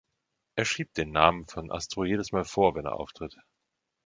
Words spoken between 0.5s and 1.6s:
Er schiebt den Namen